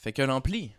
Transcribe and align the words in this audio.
Fait 0.00 0.14
que 0.14 0.22
l'ampli. 0.22 0.72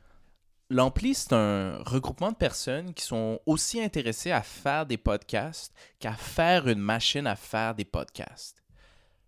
L'ampli, 0.71 1.13
c'est 1.13 1.33
un 1.33 1.77
regroupement 1.83 2.31
de 2.31 2.37
personnes 2.37 2.95
qui 2.95 3.03
sont 3.03 3.39
aussi 3.45 3.79
intéressées 3.79 4.31
à 4.31 4.41
faire 4.41 4.87
des 4.87 4.97
podcasts 4.97 5.75
qu'à 5.99 6.13
faire 6.13 6.67
une 6.67 6.79
machine 6.79 7.27
à 7.27 7.35
faire 7.35 7.75
des 7.75 7.85
podcasts. 7.85 8.63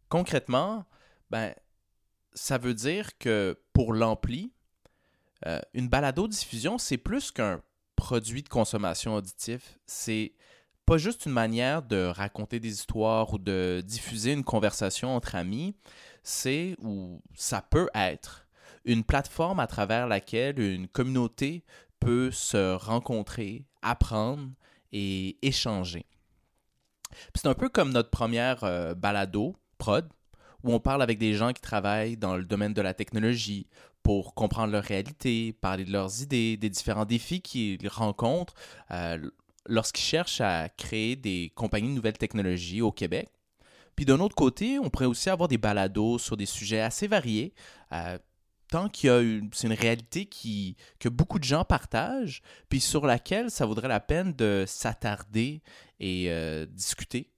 Concrètement, 0.10 0.86
ben, 1.30 1.54
ça 2.34 2.58
veut 2.58 2.74
dire 2.74 3.16
que 3.20 3.62
pour 3.72 3.94
l'ampli, 3.94 4.52
euh, 5.46 5.60
une 5.76 5.90
balado-diffusion, 5.90 6.80
c'est 6.80 6.98
plus 6.98 7.30
qu'un 7.30 7.62
produit 7.96 8.42
de 8.42 8.50
consommation 8.50 9.14
auditif. 9.14 9.78
C'est 9.86 10.34
pas 10.88 10.98
juste 10.98 11.28
une 11.28 11.34
manière 11.34 11.84
de 11.84 12.06
raconter 12.06 12.60
des 12.60 12.72
histoires 12.72 13.32
ou 13.32 13.38
de 13.38 13.84
diffuser 13.86 14.32
une 14.32 14.44
conversation 14.44 15.16
entre 15.16 15.36
amis. 15.36 15.76
C'est, 16.24 16.76
ou 16.80 17.22
ça 17.36 17.62
peut 17.62 17.90
être, 17.94 18.48
une 18.86 19.04
plateforme 19.04 19.60
à 19.60 19.68
travers 19.68 20.08
laquelle 20.08 20.60
une 20.60 20.88
communauté 20.88 21.64
peut 22.00 22.32
se 22.32 22.76
rencontrer, 22.76 23.66
apprendre 23.82 24.50
et 24.92 25.38
échanger. 25.42 26.06
C'est 27.36 27.48
un 27.48 27.54
peu 27.54 27.70
comme 27.70 27.92
notre 27.92 28.10
première 28.10 28.64
euh, 28.64 28.94
balado, 28.94 29.56
Prod, 29.78 30.08
où 30.64 30.74
on 30.74 30.80
parle 30.80 31.02
avec 31.02 31.20
des 31.20 31.34
gens 31.34 31.54
qui 31.54 31.62
travaillent 31.62 32.18
dans 32.18 32.36
le 32.36 32.46
domaine 32.46 32.74
de 32.74 32.82
la 32.82 32.94
technologie 32.94 33.68
pour 34.02 34.34
comprendre 34.34 34.72
leur 34.72 34.84
réalité, 34.84 35.54
parler 35.54 35.86
de 35.86 35.92
leurs 35.92 36.22
idées, 36.22 36.58
des 36.58 36.70
différents 36.70 37.06
défis 37.06 37.42
qu'ils 37.42 37.88
rencontrent 37.88 38.54
euh, 38.92 39.30
lorsqu'ils 39.68 40.04
cherchent 40.04 40.42
à 40.42 40.70
créer 40.70 41.16
des 41.16 41.52
compagnies 41.56 41.90
de 41.90 41.96
nouvelles 41.96 42.18
technologies 42.18 42.82
au 42.82 42.92
Québec. 42.92 43.30
Puis 43.96 44.06
d'un 44.06 44.20
autre 44.20 44.36
côté, 44.36 44.80
on 44.80 44.90
pourrait 44.90 45.06
aussi 45.06 45.30
avoir 45.30 45.48
des 45.48 45.58
balados 45.58 46.18
sur 46.18 46.36
des 46.36 46.46
sujets 46.46 46.82
assez 46.82 47.08
variés, 47.08 47.54
euh, 47.94 48.18
tant 48.74 48.90
qu'il 48.90 49.08
y 49.08 49.12
a 49.12 49.20
une, 49.20 49.52
c'est 49.54 49.68
une 49.68 49.74
réalité 49.74 50.26
que 50.26 51.08
beaucoup 51.08 51.38
de 51.38 51.44
gens 51.44 51.64
partagent, 51.64 52.42
puis 52.70 52.80
sur 52.80 53.06
laquelle 53.06 53.52
ça 53.52 53.68
vaudrait 53.68 53.88
la 53.88 54.00
peine 54.00 54.34
de 54.34 54.64
s'attarder 54.68 55.62
et 56.00 56.26
euh, 56.32 56.66
discuter. 56.66 57.30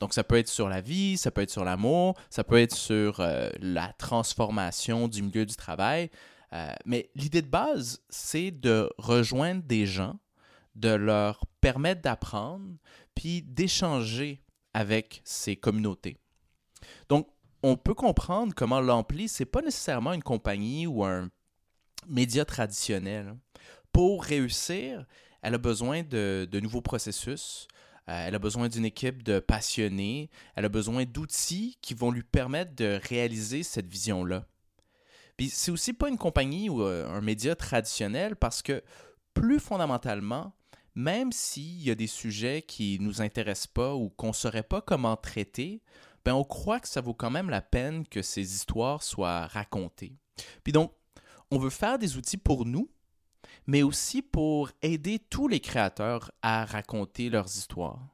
Donc 0.00 0.12
ça 0.12 0.22
peut 0.22 0.36
être 0.36 0.48
sur 0.48 0.68
la 0.68 0.82
vie, 0.82 1.16
ça 1.16 1.30
peut 1.30 1.40
être 1.40 1.50
sur 1.50 1.64
l'amour, 1.64 2.20
ça 2.28 2.44
peut 2.44 2.58
être 2.58 2.74
sur 2.74 3.20
euh, 3.20 3.48
la 3.58 3.90
transformation 3.94 5.08
du 5.08 5.22
milieu 5.22 5.46
du 5.46 5.56
travail. 5.56 6.10
Euh, 6.52 6.74
mais 6.84 7.08
l'idée 7.14 7.40
de 7.40 7.48
base, 7.48 8.02
c'est 8.10 8.50
de 8.50 8.90
rejoindre 8.98 9.62
des 9.62 9.86
gens, 9.86 10.18
de 10.74 10.90
leur 10.90 11.46
permettre 11.62 12.02
d'apprendre, 12.02 12.68
puis 13.14 13.40
d'échanger 13.40 14.42
avec 14.74 15.22
ces 15.24 15.56
communautés. 15.56 16.18
Donc, 17.08 17.28
on 17.62 17.76
peut 17.76 17.94
comprendre 17.94 18.54
comment 18.54 18.80
l'Ampli, 18.80 19.28
c'est 19.28 19.44
pas 19.44 19.62
nécessairement 19.62 20.12
une 20.12 20.22
compagnie 20.22 20.86
ou 20.86 21.04
un 21.04 21.30
média 22.08 22.44
traditionnel. 22.44 23.36
Pour 23.92 24.24
réussir, 24.24 25.06
elle 25.42 25.54
a 25.54 25.58
besoin 25.58 26.02
de, 26.02 26.48
nouveaux 26.60 26.80
processus, 26.80 27.68
euh, 28.08 28.26
elle 28.26 28.34
a 28.34 28.38
besoin 28.38 28.68
d'une 28.68 28.84
équipe 28.84 29.22
de 29.22 29.38
passionnés, 29.38 30.30
elle 30.56 30.64
a 30.64 30.68
besoin 30.68 31.04
d'outils 31.04 31.78
qui 31.82 31.94
vont 31.94 32.10
lui 32.10 32.22
permettre 32.22 32.74
de 32.74 32.98
réaliser 33.08 33.62
cette 33.62 33.86
vision-là. 33.86 34.46
Puis 35.36 35.50
c'est 35.50 35.70
aussi 35.70 35.92
pas 35.92 36.08
une 36.08 36.18
compagnie 36.18 36.68
ou 36.68 36.82
euh, 36.82 37.08
un 37.08 37.20
média 37.20 37.54
traditionnel 37.54 38.36
parce 38.36 38.62
que 38.62 38.82
plus 39.34 39.60
fondamentalement, 39.60 40.52
même 40.94 41.32
s'il 41.32 41.82
y 41.82 41.90
a 41.90 41.94
des 41.94 42.06
sujets 42.06 42.62
qui 42.62 42.98
nous 43.00 43.22
intéressent 43.22 43.68
pas 43.68 43.94
ou 43.94 44.10
qu'on 44.10 44.32
saurait 44.32 44.62
pas 44.62 44.80
comment 44.82 45.16
traiter, 45.16 45.80
ben 46.24 46.34
on 46.34 46.44
croit 46.44 46.80
que 46.80 46.88
ça 46.88 47.00
vaut 47.00 47.14
quand 47.14 47.30
même 47.30 47.50
la 47.50 47.62
peine 47.62 48.06
que 48.06 48.22
ces 48.22 48.54
histoires 48.54 49.02
soient 49.02 49.46
racontées. 49.46 50.16
Puis 50.62 50.72
donc, 50.72 50.92
on 51.50 51.58
veut 51.58 51.70
faire 51.70 51.98
des 51.98 52.16
outils 52.16 52.36
pour 52.36 52.64
nous, 52.64 52.90
mais 53.66 53.82
aussi 53.82 54.22
pour 54.22 54.70
aider 54.82 55.18
tous 55.18 55.48
les 55.48 55.60
créateurs 55.60 56.30
à 56.42 56.64
raconter 56.64 57.28
leurs 57.28 57.48
histoires. 57.48 58.08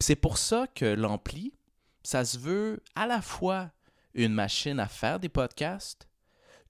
C'est 0.00 0.16
pour 0.16 0.38
ça 0.38 0.66
que 0.66 0.84
l'Ampli, 0.84 1.54
ça 2.02 2.24
se 2.24 2.38
veut 2.38 2.82
à 2.94 3.06
la 3.06 3.22
fois 3.22 3.70
une 4.14 4.32
machine 4.32 4.80
à 4.80 4.88
faire 4.88 5.20
des 5.20 5.28
podcasts 5.28 6.08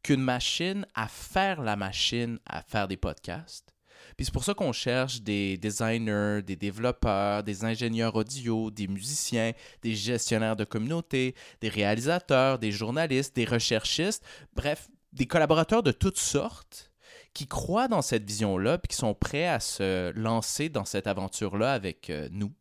qu'une 0.03 0.23
machine 0.23 0.87
à 0.95 1.09
faire 1.09 1.63
la 1.63 1.77
machine 1.77 2.39
à 2.47 2.63
faire 2.63 2.87
des 2.87 2.97
podcasts 2.97 3.76
puis 4.17 4.27
c'est 4.27 4.33
pour 4.33 4.45
ça 4.45 4.55
qu'on 4.55 4.73
cherche 4.73 5.23
des 5.23 5.57
designers, 5.59 6.43
des 6.43 6.57
développeurs, 6.57 7.43
des 7.43 7.65
ingénieurs 7.65 8.15
audio, 8.15 8.71
des 8.71 8.89
musiciens, 8.89 9.53
des 9.83 9.95
gestionnaires 9.95 10.57
de 10.57 10.65
communauté, 10.65 11.35
des 11.61 11.69
réalisateurs, 11.69 12.59
des 12.59 12.73
journalistes, 12.73 13.35
des 13.37 13.45
recherchistes, 13.45 14.25
bref, 14.55 14.89
des 15.13 15.27
collaborateurs 15.27 15.83
de 15.83 15.93
toutes 15.93 16.19
sortes 16.19 16.91
qui 17.33 17.47
croient 17.47 17.89
dans 17.89 18.03
cette 18.03 18.25
vision-là 18.25 18.79
puis 18.79 18.89
qui 18.89 18.97
sont 18.97 19.15
prêts 19.15 19.47
à 19.47 19.61
se 19.61 20.11
lancer 20.13 20.69
dans 20.69 20.85
cette 20.85 21.07
aventure-là 21.07 21.73
avec 21.73 22.09
euh, 22.09 22.29
nous. 22.33 22.53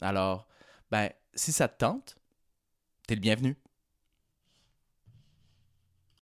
Alors, 0.00 0.46
ben, 0.90 1.10
si 1.34 1.52
ça 1.52 1.68
te 1.68 1.78
tente, 1.78 2.16
t'es 3.06 3.14
le 3.14 3.20
bienvenu. 3.20 3.56